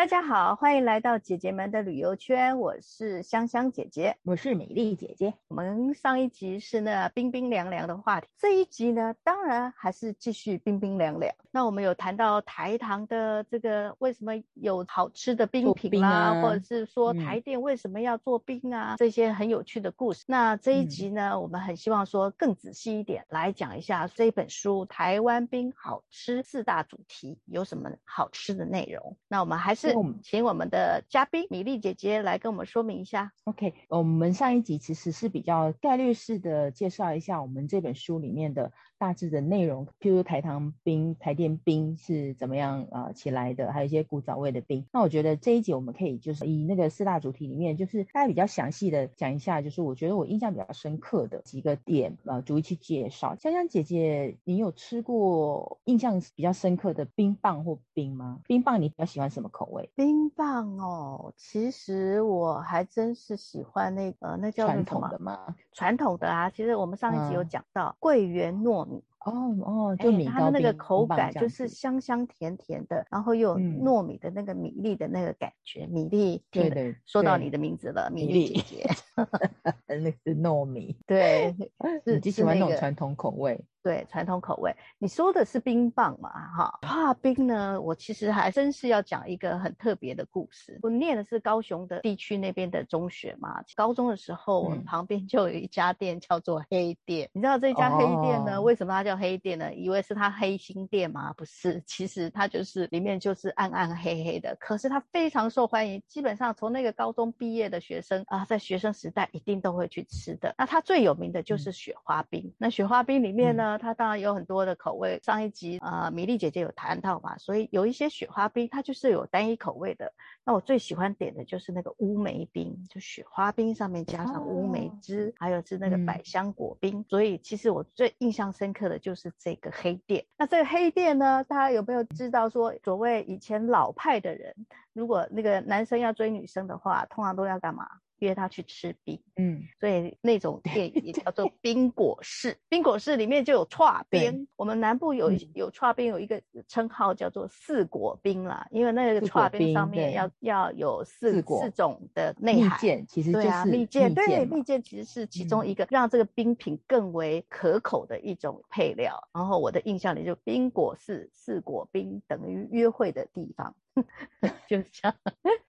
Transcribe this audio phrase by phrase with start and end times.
[0.00, 2.58] 大家好，欢迎来到姐姐们的旅游圈。
[2.58, 5.34] 我是香香姐姐，我是美丽姐姐。
[5.48, 11.30] 我们上一集是那冰冰凉凉的话题，这一集呢，当然还是继续冰冰凉凉。
[11.50, 20.24] 那我们有谈到台糖的这个为什么有好吃的冰品啦，啊，或者是说台电为什么要做冰啊，嗯，这些很有趣的故事。
[20.26, 29.14] 那这一集呢，嗯，我们很希望说更仔细一点来讲一下这本书《台湾冰好吃四大主题》有什么好吃的内容。
[29.28, 29.89] 那我们还是。
[30.22, 33.32] 请我们的嘉宾米粒姐姐来跟我们说明一下。
[33.44, 44.84] OK，我们上一集其实是比较概率式的介绍一下我们这本书里面的大致的内容，譬如台糖冰、台电冰是怎么样啊、呃、起来的，还有一些古早味的冰。
[44.92, 53.34] 那我觉得这一集我们可以就是以那个四大主题里面，就是大家比较详细的讲一下，就是我觉得我印象比较深刻的几个点呃，逐一去介绍。
[53.36, 58.40] 香香姐姐，你有吃过印象比较深刻的冰棒或冰吗？
[58.46, 59.88] 冰棒你比较喜欢什么口味？
[59.94, 65.56] 冰棒哦，其实我还真是喜欢那个，那叫传统的吗？
[65.72, 68.89] 传统的啊，其实我们上一集有讲到桂圆糯米。
[69.20, 71.68] 哦哦，就它的那个口感就是。
[71.68, 75.84] 香香甜甜的，然后又有糯米的那个米粒的那个感觉。
[75.84, 78.86] 嗯、米粒，对对，说到你的名字了，米粒姐姐，
[79.86, 81.54] 那是糯米，对，
[82.04, 83.60] 是你就喜欢那种传统口味。
[83.82, 86.30] 对，传统口味，你说的是冰棒嘛？
[86.54, 87.80] 哈，怕冰呢？
[87.80, 90.78] 我其实还真是要讲一个很特别的故事。
[90.82, 93.64] 我念的是高雄的地区那边的中学嘛。
[93.74, 97.26] 高中的时候，我们旁边就有一家店叫做黑店。
[97.28, 98.58] 嗯、你知道这家黑店呢？
[98.58, 99.72] 哦、为什么它叫黑店呢？
[99.72, 101.32] 以为是它黑心店吗？
[101.32, 104.54] 不是，其实它就是里面就是暗暗黑黑的。
[104.60, 110.54] 可是它非常受欢迎，基本上从那个高中毕业的学生啊，在学生时代一定都会去吃的。
[110.58, 112.42] 那它最有名的就是雪花冰。
[112.44, 113.76] 嗯、那雪花冰里面呢？
[113.76, 120.12] 嗯它当然有很多的口味，上一集啊、呃，米粒姐姐有谈到嘛，所以有一些雪花冰，它就是有单一口味的。
[120.44, 126.98] 那我最喜欢点的就是那个乌梅冰，就雪花冰上面加上乌梅汁，哦、还有是那个百香果冰。
[126.98, 130.24] 嗯、所以其实我最印象深刻的就是这个黑店。
[130.36, 134.54] 那这个黑店呢，大家有没有知道说，所谓以前老派的人，
[134.92, 137.88] 如果那个男生要追女生的话，通常都要干嘛？
[138.20, 142.56] 约他去吃冰，嗯，所以那种店也叫做冰果室。
[142.68, 152.78] 冰果室里面就有串冰，我们南部有有串冰，有一个称号叫做四果冰啦，因为那个串冰上面要要有四四种的内涵。
[152.78, 159.28] 蜜饯其实就啊，蜜饯对，蜜饯其实是其中一个让这个冰品更为可口的一种配料。
[159.32, 163.74] 然后我的印象里就冰果室四果冰等于约会的地方，
[164.68, 165.16] 就是这样。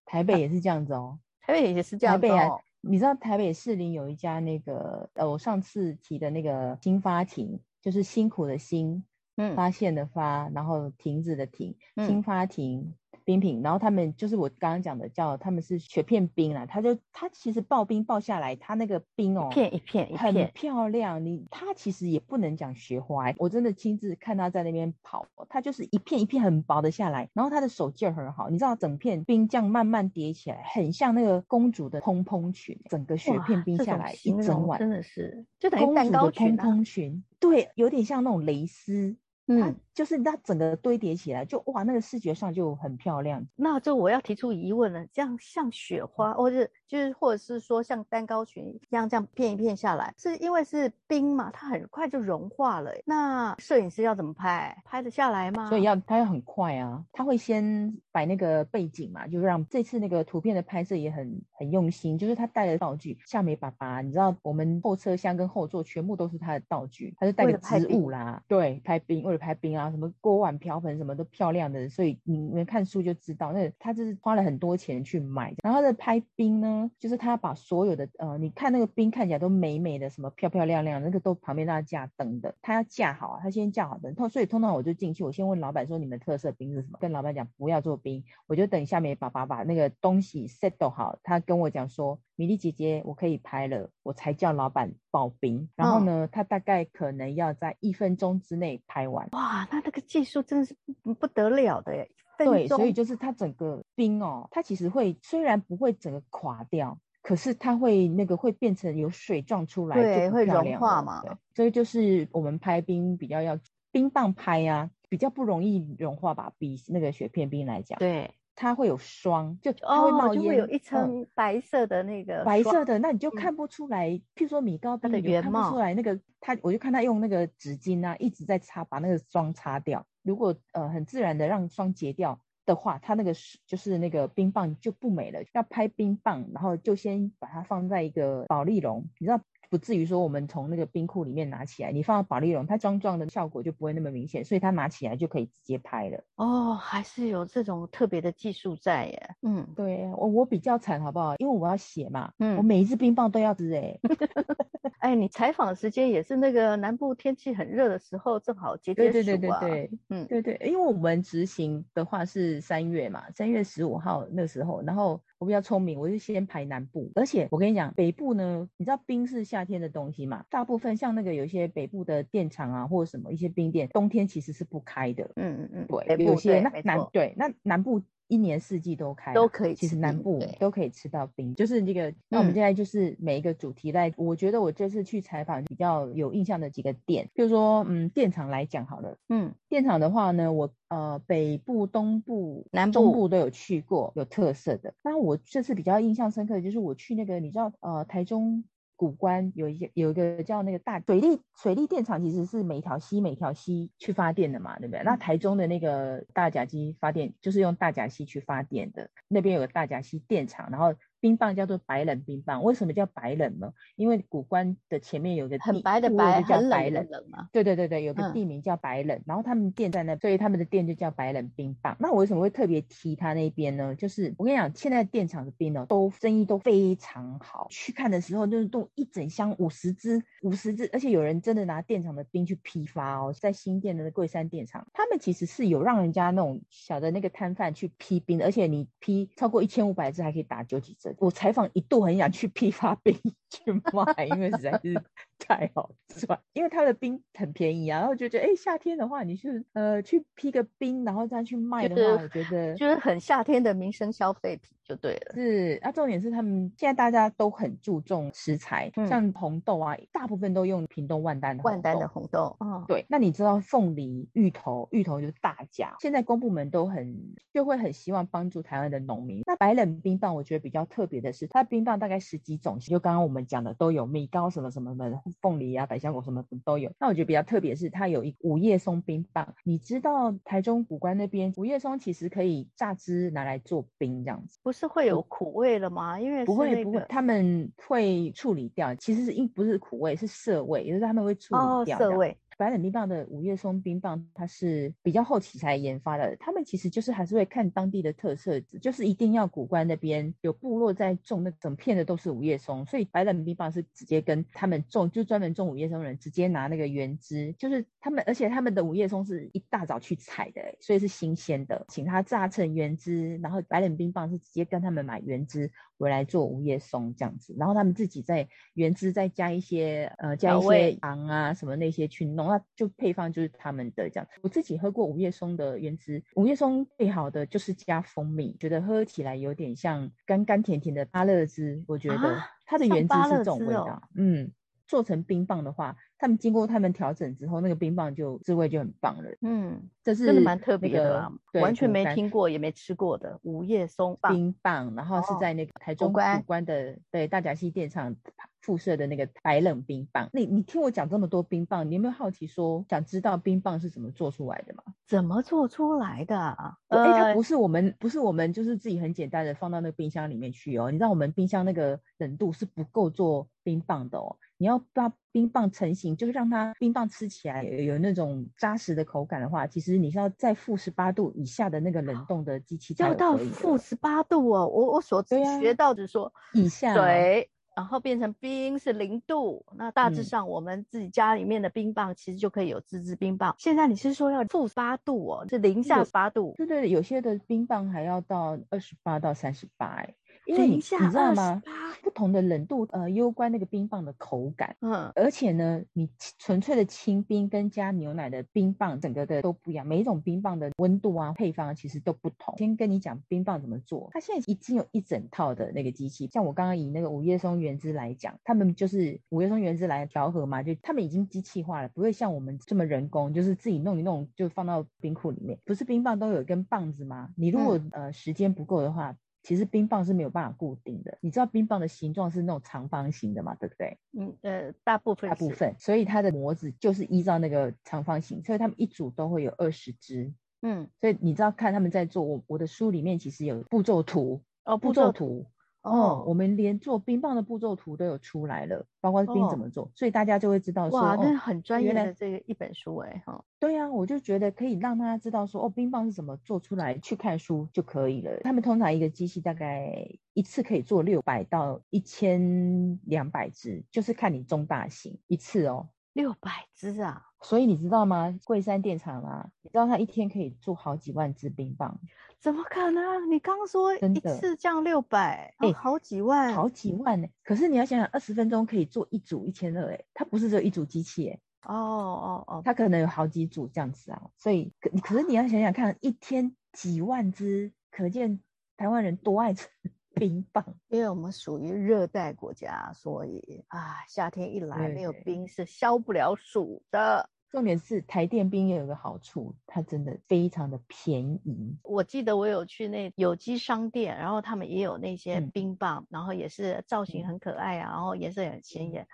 [0.06, 1.18] 台北也是这样子哦。
[1.42, 2.16] 台北也是这样。
[2.16, 2.50] 台北啊，
[2.82, 9.04] 你知道台北市里有一家那个呃，我上次提的那个新发亭，就是辛苦的辛，
[9.38, 11.76] 嗯，发现的发，然后亭子的亭，
[12.06, 12.94] 新发亭。
[13.24, 21.24] 冰品，然后他们就是我刚刚讲的叫他们是雪片冰啦，他就他其实刨冰刨下来，他那个冰哦，一片一片一片，很漂亮。
[21.24, 39.16] 你他其实也不能讲雪花，我真的亲自看他在那边跑，他就是一片一片很薄的下来，然后他的手劲儿很好，你知道整片冰这样慢慢叠起来，很像那个公主的蓬蓬裙，整个雪片冰下来一整晚，真的是就等于蛋糕裙啊，蓬蓬裙，对，有点像那种蕾丝。
[39.48, 43.46] 它就是它整个堆叠起来，就哇，那个视觉上就很漂亮。
[43.56, 52.92] 那就我要提出疑问了，这样像雪花，或者就是或者是说像蛋糕裙一样这样片一片下来，是因为是冰嘛，它很快就融化了。
[53.06, 54.82] 那摄影师要怎么拍？
[54.86, 55.68] 拍得下来吗？
[55.68, 75.54] 所以要它要很快啊，他会先摆那个背景嘛，就是让这次那个图片的拍摄也很很用心，就是他带的道具，夏美爸爸，你知道我们后车厢跟后座全部都是他的道具，他就带个植物啦，对，拍冰为了拍冰啊，什么锅碗瓢盆什么都漂亮的，所以你们看书就知道，那他就是花了很多钱去买。
[75.64, 84.14] 然后他的拍冰呢，就是他把所有的呃，你看那个冰看起来都美美的，什么漂漂亮亮，那个都旁边都要架灯的，他要架好啊，他先架好灯。
[84.30, 86.98] 所以通常我就进去，我先问老板说，你们特色冰是什么？
[87.02, 92.20] 跟老板讲不要做冰，我就等下面爸爸把那个东西 set 好，他跟我讲说。
[92.38, 95.70] 米莉姐姐，我可以拍了，我才叫老板报冰。
[95.76, 99.30] 然后呢，他大概可能要在一分钟之内拍完。
[99.34, 100.76] 哇，那那个技术真的是
[101.20, 102.10] 不得了的耶！
[102.40, 111.22] 对，所以就是它整个冰哦，它其实会虽然不会整个垮掉，可是它会那个会变成有水状出来，对，会融化嘛。
[111.22, 113.56] 对，所以就是我们拍冰比较要
[113.92, 118.00] 冰棒拍呀，比较不容易融化吧，比那个雪片冰来讲。
[118.00, 118.34] 对。
[118.54, 124.10] 它会有霜，就它会冒烟，哦、就会有一层白色的那个、嗯、白色的，那你就看不出来。
[124.10, 130.06] 嗯、譬如说米糕冰，你看不出来那个它，我就看它用那个纸巾啊，一直在擦，把那个霜擦掉。
[130.22, 133.34] 如果呃很自然的让霜结掉，的话，它那个
[133.66, 135.40] 就是那个冰棒就不美了。
[135.54, 139.42] 要拍冰棒，然后就先把它放在一个保丽龙，你知道。
[139.72, 146.22] 不至于说我们从那个冰库里面拿起来，你放到保丽龙，它装装的效果就不会那么明显，所以它拿起来就可以直接拍了。
[146.36, 149.36] 哦，还是有这种特别的技术在耶。
[149.44, 151.38] 嗯，对我我比较惨，好不好？
[151.38, 153.98] 因为我要写嘛，嗯，我每一支冰棒都要吃哎。
[155.02, 159.12] 哎，你采访的时间也是那个南部天气很热的时候，正好接接暑啊。
[159.12, 165.22] 对对对对对，嗯，对对，因为我们执行的话是三月嘛，三月十五号那时候，然后。
[165.42, 170.46] 我比较聪明，我就先排南部，而且我跟你讲，北部呢，你知道冰是夏天的东西嘛？
[170.52, 175.32] 大部分像那个有些北部的电厂啊，或者什么一些冰店，冬天其实是不开的。
[175.38, 178.04] 嗯嗯嗯，对，有些那南对那南部。
[178.32, 179.76] 一年四季都开，都可以。
[179.76, 182.14] 其实南部都可以吃到冰，就是这个。
[182.30, 189.18] 那我们现在就是每一个主题来，我觉得我这次去采访比较有印象的几个店，就是说，嗯，电厂来讲好了。
[189.28, 194.94] 嗯，电厂的话呢，我呃北部、东部、南部、中部都有去过，有特色的。
[195.04, 198.64] 那我这次比较印象深刻的就是我去那个，你知道，呃，台中。
[199.02, 205.02] 古关有一些有一个叫那个大水利水利电厂，其实是每条溪每条溪去发电的嘛，对不对？
[205.04, 210.94] 那台中的那个大甲溪发电就是用大甲溪去发电的，那边有个大甲溪电厂，然后。
[211.22, 213.72] 冰棒叫做白冷冰棒，为什么叫白冷呢？
[213.96, 217.48] 因为古关的前面有个很白的白，叫白冷，冷嘛。
[217.52, 221.96] 对对对对，有个地名叫白冷，嗯、然后他们店在那，所以他们的店就叫白冷冰棒。
[222.00, 223.96] 那我为什么会特别提他那边呢？
[223.96, 227.68] 就是我跟你讲，现在电厂的冰呢，都生意都非常好。
[227.70, 241.11] 去看的时候，就是都一整箱五十支，五十支，而且有人真的拿电厂的冰去批发哦，在新店的桂山电厂，他们其实是有让人家那种小的那个摊贩去批冰，而且你批超过一千五百支还可以打九几折。
[241.18, 243.14] 我采访一度很想去批发冰
[243.50, 245.02] 去卖，因为实在是
[245.38, 248.00] 太好赚，因为它的冰很便宜啊。
[248.00, 255.34] 然后就觉得，哎、欸，夏天的话，你是呃去批个冰，然后再去卖的话，我觉得就是很夏天的民生消费品就对了。
[255.34, 262.56] 是啊，重点是他们现在大家都很注重食材，嗯、像红豆啊，大部分都用屏东万丹的万丹的红豆。
[262.60, 263.06] 嗯，对。
[263.08, 265.96] 那你知道凤梨、芋头，芋头就是大家。
[266.00, 267.18] 现在公部门都很
[267.54, 269.42] 就会很希望帮助台湾的农民。
[269.46, 271.48] 那白冷冰棒，我觉得比较特别的是。
[271.48, 276.92] 它冰棒大概十几种，就刚刚我们讲的都有，米糕什么什么的，凤梨啊、百香果什么都有。
[277.00, 279.56] 那我觉得比较特别是它有一五叶松冰棒。
[279.64, 286.20] 你知道台中古关那边五叶松其实可以榨汁拿来做冰这样子，不是会有苦味了吗？
[286.20, 292.38] 因为、那个、不会不会，他们会处理掉，其实是因不是苦味是涩味，也就是他们会处理掉、哦、涩味。
[292.62, 296.36] 白冷冰棒的五叶松冰棒，它是比较后期才研发的。
[296.36, 322.51] 他们其实就是还是会看当地的特色，就是一定要古关那边有部落在种，那整片的都是五叶松，所以白冷冰棒是直接跟他们种，就专门种五叶松的人直接拿那个原汁，就是他们，而且他们的五叶松是一大早去采的，所以是新鲜的，请他榨成原汁，然后白冷冰棒是直接跟他们买原汁回来做五叶松这样子，然后他们自己在原汁再加一些呃加一些糖啊什么那些去弄。
[322.52, 334.52] 那就配方就是他们的这样，我自己喝过五叶松的原汁，五叶松最好的就是加蜂蜜，觉得喝起来有点像甘甘甜甜的芭乐汁，我觉得它的原汁是这种味道，哦、嗯。
[334.88, 339.30] 做成冰棒的话，他们经过他们调整之后，那个冰棒就滋味就很棒了。
[339.40, 348.14] 嗯，这是、那个、真的蛮特别的啦，对完全没听过也没吃过的五叶松棒冰棒，然后是在那个台中古关的、哦、对大甲溪电厂
[348.62, 350.30] 附设的那个白冷冰棒。
[350.34, 354.84] 你你听我讲这么多冰棒，你有没有好奇说想知道冰棒是怎么做出来的吗？
[355.08, 356.38] 怎么做出来的？
[356.38, 360.90] 哎、呃欸，它不是我们不是我们就是自己很简单的放到那个冰箱里面去哦。
[360.92, 364.38] 你知道我们冰箱那个冷度是不够做冰棒的哦。
[364.58, 374.68] 你要把冰棒成型，就是让它冰棒吃起来有，那种扎实的口感的话，其实你是要在负十八度以下的那个冷冻的机器才要到负十八度哦。
[374.68, 375.24] 我我所
[375.60, 383.52] 学到的说以下对，然后变成冰是零度，那大致上我们自己家里面的冰棒其实就可以有自制冰棒。
[383.52, 386.54] 嗯、现在你是说要负八度哦，是零下八度？
[386.58, 390.14] 对对，有些的冰棒还要到二十八到三十八哎。
[390.52, 391.62] 因为你你知道吗？
[392.04, 394.76] 不同的冷度呃，攸关那个冰棒的口感。
[394.82, 399.86] 嗯，而且呢，你纯粹的清冰跟加牛奶的冰棒，整个的都不一样。
[399.86, 402.58] 每一种冰棒的温度啊，配方其实都不同。
[402.58, 404.10] 先跟你讲冰棒怎么做。
[404.12, 415.60] 它现在已经有一整套的那个机器，像我刚刚以那个五叶松原汁来讲，他们就是五叶松原汁来调和嘛，就他们已经机器化了，不会像我们这么人工，就是自己弄一弄就放到冰库里面。
[415.66, 417.30] 不是冰棒都有一根棒子吗？
[417.38, 419.16] 你如果、嗯、呃时间不够的话。
[419.44, 423.98] 其实冰棒是没有办法固定的，你知道冰棒的形状是那种长方形的嘛，对不对？
[424.18, 430.32] 嗯，呃，大部分大部分，所以它的模子就是依照那个长方形，所以他们一组都会有二十只，
[430.62, 435.46] 嗯，所以你知道看他们在做，我我的书里面其实有步骤图哦，步骤图。
[435.82, 448.40] 哦，我们连做冰棒的步骤图都有出来了，包括冰怎么做，哦、所以大家就会知道说，哇，那哦、很专业的这个一本书哎，哈，对呀、啊，我就觉得可以让大家知道说，哦，冰棒是怎么做出来，去看书就可以了。
[448.42, 458.38] 他们通常一个机器大概一次可以做六百到一千两百只，就是看你中大型一次哦，六百只啊，所以你知道吗？
[458.44, 462.00] 桂山电厂啊，你知道它一天可以做好几万只冰棒。
[462.40, 463.32] 怎么可能？
[463.32, 467.28] 你刚说一次降六百，哎，好几万，好几万呢。
[467.44, 474.22] 可是你要想想，二十分钟可以做一组一千二，哎，它不是只有一组机器，哎，哦哦哦，它可能有好几组这样子啊。
[474.38, 478.40] 所以可可是你要想想看，一天几万只，可见
[478.76, 479.70] 台湾人多爱吃
[480.16, 480.64] 冰棒。
[480.90, 487.30] 因为我们属于热带国家，所以啊，夏天一来没有冰是消不了暑的。
[487.50, 491.78] 重点是台电冰也有个好处，它真的非常的便宜。
[491.84, 499.06] 我记得我有去那有机商店，然后他们也有那些冰棒，嗯、然后也是造型很可爱啊，然后颜色也很鲜艳，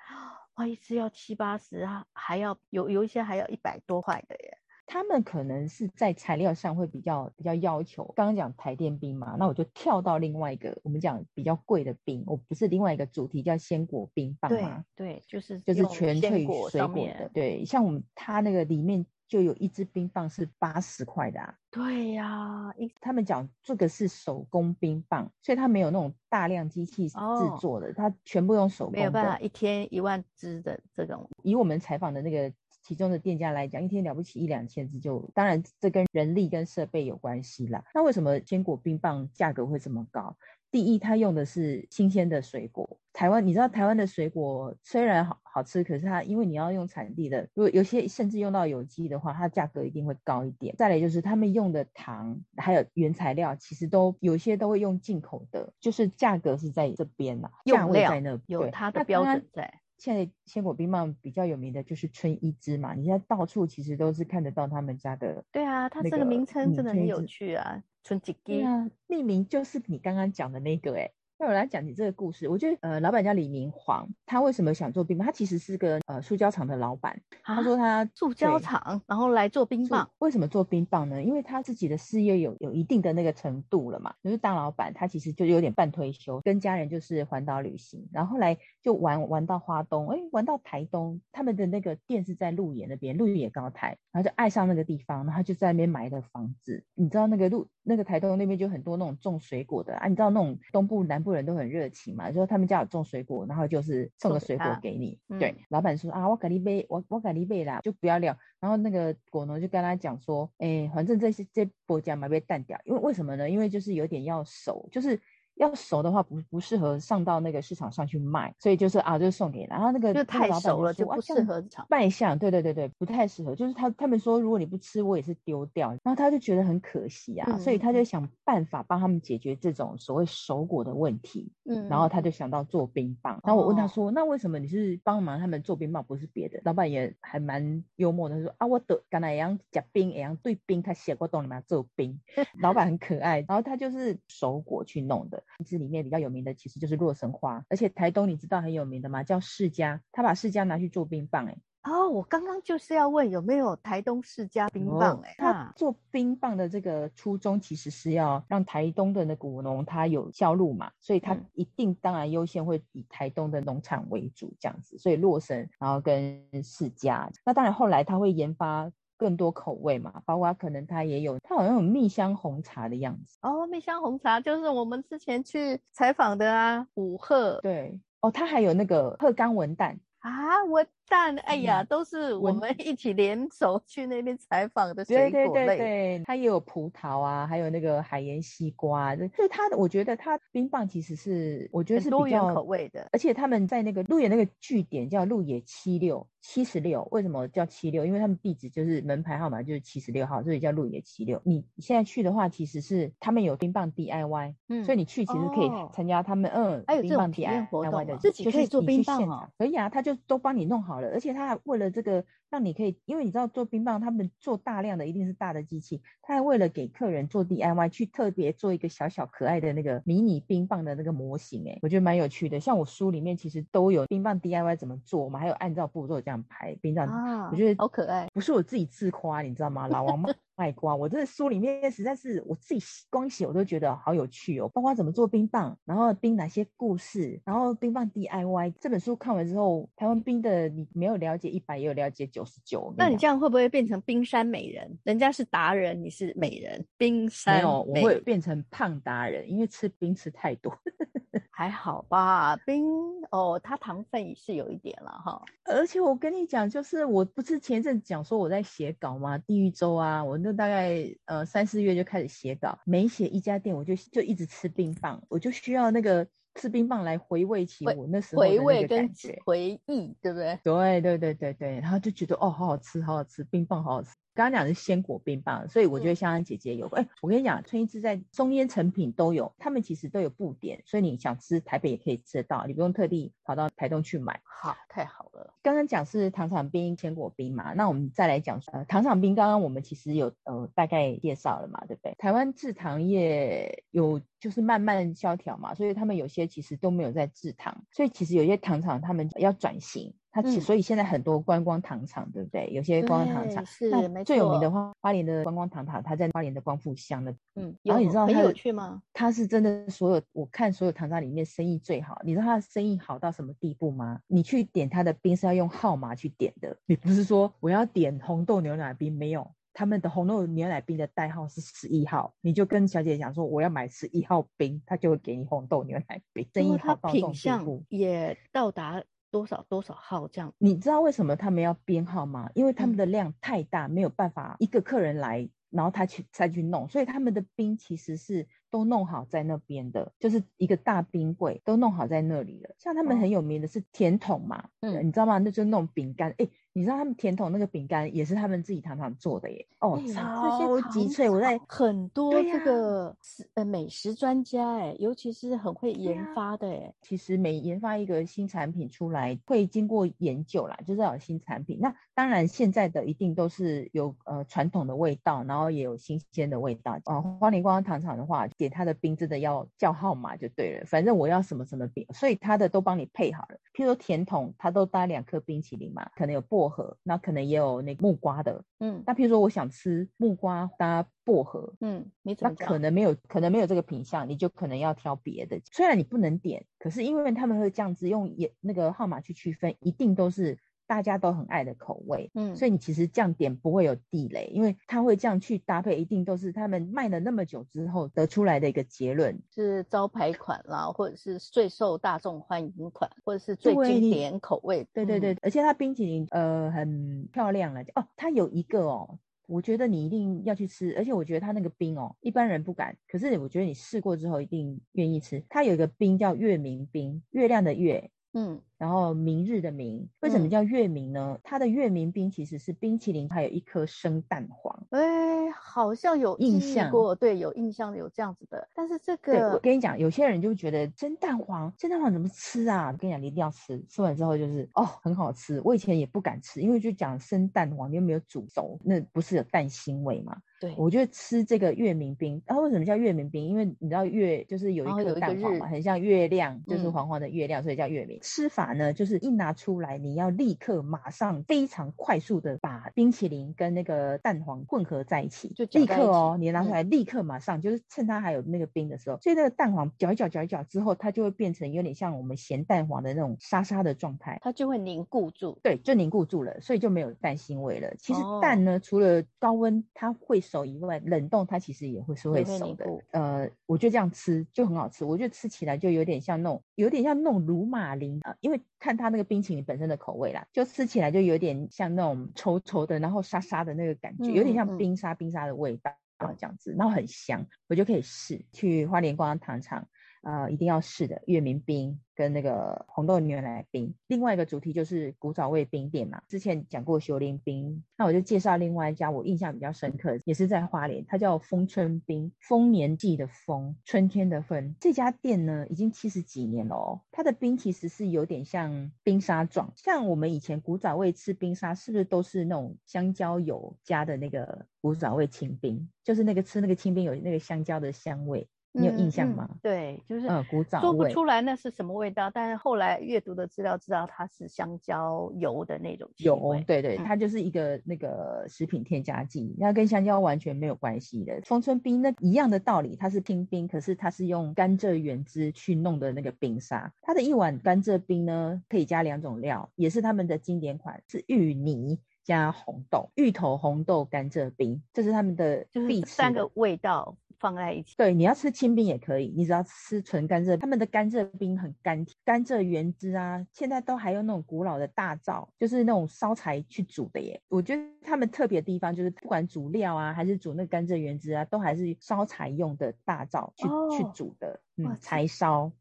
[0.55, 4.57] 哇，一支要七八十啊，还要有有一些还要一百多块的耶。
[4.89, 8.05] 他们可能是在材料上会比较比较要求。
[8.15, 14.85] 刚刚讲台电冰嘛，那我就跳到另外一个，我们讲比较贵的冰，我不是另外一个主题叫鲜果冰棒吗？
[14.95, 17.29] 对对，就是就是全萃水果的。
[17.33, 21.53] 对，像我们它那个里面就有一支冰棒是八十块的啊。
[21.69, 27.17] 对呀、啊，他们讲这个是手工冰棒，所以它没有那种大量机器制
[27.59, 28.99] 作的，哦、它全部用手工的。
[28.99, 31.29] 没有办法一天一万支的这种。
[31.43, 32.53] 以我们采访的那个。
[32.87, 37.83] 其中的店家来讲，一天了不起一两千只，就当然这跟人力跟设备有关系啦。
[37.93, 40.37] 那为什么坚果冰棒价格会这么高？
[40.71, 42.97] 第一，它用的是新鲜的水果。
[43.11, 50.73] 台湾，你知道台湾的水果虽然好好吃，可是它因为你要用产地的，如果有些甚至用到有机的话，它价格一定会高一点。
[50.77, 59.81] 再来就是他们用的糖还有原材料，其实都有些都会用进口的，就是价格是在这边啦，价位在那，有它的标准在。
[59.97, 65.43] 现在鲜果冰棒比较有名的就是春一枝嘛，你现在到处其实都是看得到他们家的。
[65.51, 68.37] 对啊，它这个名称真的很有趣啊，春一枝。
[68.43, 71.13] 对啊，命名就是你刚刚讲的那个哎、欸。
[71.39, 75.23] 那我来讲你这个故事，我觉得呃，老板叫李明煌，他为什么想做冰棒？
[75.23, 77.21] 他其实是个呃塑胶厂的老板。
[77.43, 80.09] 他说他塑胶厂，然后来做冰棒。
[80.17, 81.21] 为什么做冰棒呢？
[81.21, 96.83] 因为他自己的事业有有一定的那个程度了嘛，就是大老板，他其实就有点半退休，跟家人就是环岛旅行，然后后来就玩玩到花东，哎，玩到台东，他们的那个店是在鹿野那边，鹿野高台，然后就爱上那个地方，然后就在那边买了房子。
[96.95, 105.19] 你知道那个鹿那个台东那边就很多那种种水果的啊，你知道那种东部南部人都很热情嘛，就说他们家有种水果，然后就是送个水果给你。
[105.27, 108.37] 给对，嗯、老板说啊，我给你背，我我给你背啦，就不要料。
[108.61, 113.49] 然后那个果农就跟他讲说，哎、欸，反正这些这波价嘛被淡掉，因为为什么呢？
[113.49, 115.19] 因为就是有点要熟，就是。
[115.57, 123.55] 要熟的话不不适合上到那个市场上去卖，所以就是啊，就送给，然后那个就太熟了就不适合卖相，对对对对，不太适合。
[123.55, 125.89] 就是他他们说，如果你不吃，我也是丢掉。
[126.03, 131.51] 然后他就觉得很可惜啊，嗯、所以他就想办法帮他们解决这种所谓熟果的问题。
[131.65, 133.39] 嗯，然后他就想到做冰棒。
[133.43, 136.61] 然后我问他说，哦、那为什么你是帮忙他们做冰棒，不是别的？
[136.63, 142.19] 老板也还蛮幽默的，他说啊，我的刚才一样夹冰，一样对冰，他写过东里面做冰。
[142.61, 145.43] 老板很可爱，然后他就是熟果去弄的。
[145.65, 149.23] 这里面比较有名的其实就是洛神花，而且台东你知道很有名的吗？
[149.23, 168.91] 叫释迦，他把释迦拿去做冰棒，哎，哦，我刚刚就是要问有没有台东世家冰棒，哎、哦，他做冰棒的这个初衷其实是要让台东的那果农他有销路嘛，所以他一定当然优先会以台东的农场为主这样子，所以洛神然后跟世家，那当然后来他会研发。
[169.17, 173.65] 更多口味嘛，包括可能它也有，它好像有蜜香红茶的样子哦。
[173.67, 177.59] 蜜香红茶就是我们之前去采访的啊，五鹤。
[177.61, 180.87] 对，哦，它还有那个鹤冈文旦啊，文。
[181.09, 185.31] 但哎呀，都是我们一起联手去那边采访的水果类。
[185.31, 189.15] 对对对对，它也有葡萄啊，还有那个海盐西瓜。
[189.15, 193.07] 就是它的，我觉得它冰棒其实是，我觉得是比较口味的。
[193.11, 198.05] 而且他们在那个鹿野那个据点叫鹿野七六七十六，为什么叫七六？
[198.05, 201.41] 因为他们地址就是门牌号码就是七十六号，所以叫鹿野七六。
[201.43, 209.47] 你现在去的话，其实是他们有冰棒 DIY，嗯，所以你去其实可以参加他们嗯，还有冰棒 DIY 的，自己可以做冰棒哦。
[209.57, 212.23] 可以啊，他就都帮你弄好而且他还为了这个。
[212.49, 222.59] 让你可以，因为你知道做冰棒，他们做大量的一定是大的机器，他还为了给客人做 DIY，去特别做一个小小可爱的那个迷你冰棒的那个模型，哎，我觉得蛮有趣的。
[222.59, 228.27] 像我书里面其实都有冰棒 DIY 怎么做，我们还有按照步骤这样排冰棒，啊、我觉得好可爱。
[228.33, 229.87] 不是我自己自夸，你知道吗？
[229.87, 242.93] 老王妈 卖瓜，我这书里面实在是我自己光写我都觉得好有趣哦，包括怎么做冰棒，然后冰哪些故事，然后冰棒 DIY 这本书看完之后，台湾冰的你没有了解一百，也有了解九十九。
[242.95, 244.95] 那你这样会不会变成冰山美人？
[245.03, 250.71] 人家是达人，你是美人，冰山没有，我会变成胖达人，因为吃冰吃太多。
[251.49, 252.85] 还好吧，冰
[253.31, 255.41] 哦，它糖分也是有一点了哈。
[255.65, 259.35] 而且我跟你讲，就是我不是前一阵讲说我在写稿吗？
[259.39, 266.27] 地狱周啊，我那大概呃三四月就开始写稿，每写一家店，我就就一直吃冰棒，我就需要那个
[266.57, 270.59] 吃冰棒来回味起我那时候的那个感觉，回味跟回忆，对不对？
[270.63, 274.09] 对对对对对，然后就觉得哦，好好吃，好好吃，冰棒好好吃。
[274.37, 276.85] 刚刚讲的是鲜果冰棒，所以我觉得香香姐姐有。
[276.89, 284.39] 哎、嗯欸，我跟你讲，春一枝在松烟成品都有，他们其实都有布点，所以你想吃台北也可以吃得到，你不用特地跑到台东去买。
[284.43, 285.55] 好，太好了。
[285.63, 289.33] 刚刚讲是糖厂冰、鲜果冰嘛，那我们再来讲呃糖厂冰。
[289.33, 292.13] 刚刚我们其实有呃大概介绍了嘛，对不对？
[292.19, 300.13] 台湾制糖业有就是慢慢萧条嘛，所以他们有些其实都没有在制糖，所以其实有些糖厂他们要转型。
[300.37, 302.69] 它其所以现在很多观光糖厂，对不对？
[302.71, 307.35] 有些观光糖厂是那最有名的话，花莲的观光糖厂，它在花莲的光复乡的。
[307.55, 309.01] 嗯，然后你知道它有趣吗？
[309.13, 312.21] 它是真的所有我看所有糖厂里面生意最好。
[312.23, 314.19] 你知道它的生意好到什么地步吗？
[314.27, 326.47] 你去点它的冰是要用号码去点的，你不是说我要点红豆牛奶冰，没有，他们的红豆牛奶冰的代号是十一号，你就跟小姐讲说我要买十一号冰，他就会给你红豆牛奶冰。
[326.53, 329.03] 生意好到这种地步，也到达。
[329.31, 330.53] 多少多少号这样？
[330.57, 332.49] 你知道为什么他们要编号吗？
[332.55, 342.69] 因为他们的量太大，嗯、没有办法一个客人来，然后他去再去弄，所以他们的冰其实是都弄好在那边的，就是一个大冰柜都弄好在那里了。
[342.77, 345.37] 像他们很有名的是甜筒嘛，嗯，你知道吗？
[345.37, 346.47] 那就是那种饼干，哎。
[346.73, 349.65] 你知道他们甜筒那个饼干也是他们自己糖厂做的耶？
[349.79, 351.27] 哦，超级脆！
[351.27, 353.17] 我在很多这个
[353.55, 356.93] 呃美食专家哎，尤其是很会研发的哎。
[357.01, 361.79] 其实每研发一个新产品出来，会经过研究啦，就是要有新产品。
[361.81, 366.99] 那当然现在的一定都是有呃传统的味道，然后也有新鲜的味道。
[367.05, 373.57] 呃，花莲观光糖厂的话，点他的冰真的要叫号码就对了，反正我要什么什么冰，所以他的都帮你配好了。
[373.73, 376.67] 譬如说甜筒，他都搭两颗冰淇淋嘛，可能有薄。
[376.67, 385.59] 荷，那可能也有那个木瓜的，嗯，那譬如说我想吃木瓜搭薄荷，嗯，你那可能没有，可能没有这个品相，你就可能要挑别的。
[385.71, 390.57] 虽然你不能点，可是因为他们会这样子用也那个号码去区分，一定都是。
[390.87, 404.87] 大家都很爱的口味，嗯，所以你其实这样点不会有地雷，因为他会这样去搭配，一定都是他们卖了那么久之后得出来的一个结论，是招牌款啦，或者是最受大众欢迎款，或者是最经典口味。
[404.93, 415.43] 对对对，嗯、而且它冰淇淋呃很漂亮了哦，它有一个哦，我觉得你一定要去吃，而且我觉得它那个冰哦，一般人不敢，可是我觉得你试过之后一定愿意吃。
[415.49, 418.61] 它有一个冰叫月明冰，月亮的月，嗯。
[418.77, 421.33] 然后明日的明，为什么叫月明呢？
[421.33, 424.87] 嗯、它的月明冰其实是冰淇淋，还有一颗生蛋黄。
[424.91, 428.67] 哎，好像有印象过，对，有印象有这样子的。
[428.75, 432.91] 但是这个，我跟你讲，有些人就觉得蒸蛋黄，蒸蛋黄怎么吃啊？
[432.91, 435.59] 我跟你讲，你一定要吃，吃完之后就是哦，很好吃。
[435.63, 440.37] 我以前也不敢吃，因为就讲生蛋黄，你又没有煮熟，那不是有蛋腥味嘛？
[440.59, 443.47] 对，我觉得吃这个月明冰，然后为什么叫月明冰？
[443.47, 448.19] 因为你知道月就是有一颗蛋黄嘛，很像月亮，就是黄黄的月亮，嗯、所以叫月明。
[448.21, 467.93] 吃法呢，就是一拿出来，你要立刻马上非常快速的把冰淇淋跟那个蛋黄混合在一起，就立刻哦，你拿出来立刻马上，嗯、就是趁它还有那个冰的时候，所以那个蛋黄搅一搅搅一搅之后，它就会变成有点像我们咸蛋黄的那种沙沙的状态，它就会凝固住，对，就凝固住了，所以就没有蛋腥味了。
[467.97, 472.85] 其实蛋呢，哦、除了高温它会熟以外，冷冻它其实也会是会熟的。
[473.11, 489.87] 呃，我觉得这样吃就很好吃，我觉得吃起来就有点像那种，有点像那种乳马铃啊，因为看它那个冰淇淋本身的口味啦，就吃起来就有点像那种稠稠的，然后沙沙的那个感觉，有点像冰沙冰沙的味道啊，这样子，然后很香，我就可以试去花莲观光糖厂。
[490.27, 493.95] 呃，一定要试的月明冰跟那个红豆牛奶冰。
[494.07, 504.75] 另外一个主题就是古早味冰店嘛，之前讲过修林冰，那我就介绍另外一家我印象比较深刻，也是在花莲，它叫丰春冰，丰年祭的丰，春天的春。
[504.81, 515.89] 这家店呢已经七十几年了哦，它的冰其实是有点像冰沙状，像我们以前古早味吃冰沙，是不是都是那种香蕉油加的那个古早味清冰？
[516.03, 518.45] 就是那个吃那个清冰有那个香蕉的香味。
[518.77, 519.47] 你有印象吗？
[519.49, 531.41] 嗯嗯、对，就是呃，古早说不出来那是什么味道，但是后来阅读的资料知道它是香蕉油的那种油，对对，它就是一个那个食品添加剂，它、嗯、跟香蕉完全没有关系的。
[531.43, 536.93] 丰春冰那一样的道理，它是清冰，可是它是用甘蔗原汁去弄的那个冰沙。
[537.01, 541.99] 它的一碗甘蔗冰呢，可以加两种料，也是他们的经典款，是芋泥。
[542.23, 547.95] 加红豆、芋头、红豆、甘蔗冰，这是他们的必吃的，就是三个味道放在一起。
[547.97, 550.57] 对，你要吃清冰也可以，你只要吃纯甘蔗。
[550.57, 557.41] 他们的甘蔗冰很甘甜，甘蔗原汁啊，现在都还用那种古老的大灶，就是那种烧柴去煮的耶。
[557.49, 565.71] 我觉得他们特别的地方就是，不管煮料啊，还是煮那个甘蔗原汁啊，都还是烧柴用的大灶去、哦、去煮的，嗯，柴烧。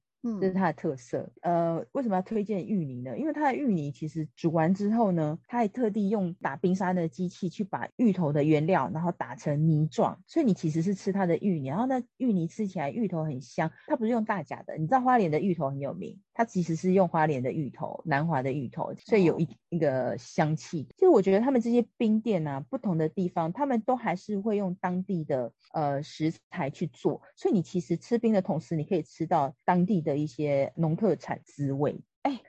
[0.40, 1.30] 这是它的特色。
[1.42, 3.16] 呃，为什么要推荐芋泥呢？
[3.16, 11.68] 因为它的芋泥其实煮完之后呢，它还特地用打冰沙的机器去把芋头的原料，然后打成泥状，所以你其实是吃它的芋泥。
[11.68, 14.76] 然后那芋泥吃起来芋头很香，它不是用大甲的。
[14.76, 20.88] 你知道花莲的芋头很有名，它其实是用花莲的芋头，南华的芋头，所以有一一个香气。
[20.96, 30.15] 其实我觉得他们这些冰店啊，不同的地方，他们都还是会用当地的呃食材去做，所以你其实吃冰的同时，你可以吃到当地的。
[30.16, 32.40] 一些农特产滋味，哎，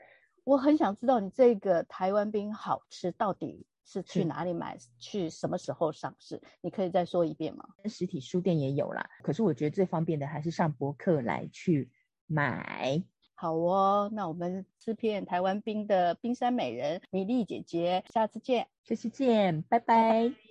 [0.43, 6.41] 我很想知道你这个台湾冰好吃到底是去哪里买，去什么时候上市？
[6.61, 7.67] 你可以再说一遍吗？
[7.85, 11.89] 实体书店也有啦，可是我觉得最方便的还是上博客来去
[12.25, 13.03] 买。
[13.33, 20.31] 好哦，那我们吃遍台湾冰的冰山美人米粒姐姐，下次见，下次见，拜拜。